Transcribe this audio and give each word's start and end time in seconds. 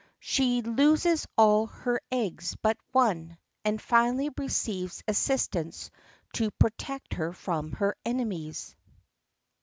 SHE 0.19 0.63
LOSES 0.63 1.27
ALL 1.37 1.67
HER 1.67 2.01
EGGS 2.09 2.55
BUT 2.55 2.75
ONE, 2.91 3.37
AND 3.63 3.79
FINALLY 3.79 4.31
RECEIVES 4.35 5.03
ASSISTANCE 5.07 5.91
TO 6.33 6.49
PROTECT 6.49 7.13
HER 7.13 7.33
FROM 7.33 7.73
HER 7.73 7.95
ENEMIES. 8.03 8.75